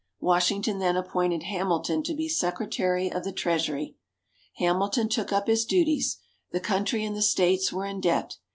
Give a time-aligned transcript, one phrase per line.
[0.19, 3.97] Washington then appointed Hamilton to be Secretary of the Treasury.
[4.55, 6.17] Hamilton took up his duties.
[6.49, 8.37] The Country and the States were in debt.